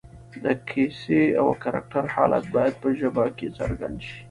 د 0.43 0.45
کیسې 0.69 1.21
او 1.41 1.47
کرکټر 1.63 2.05
حالت 2.15 2.43
باید 2.55 2.73
په 2.81 2.87
ژبه 2.99 3.25
کې 3.37 3.47
څرګند 3.57 3.97
شي 4.07 4.17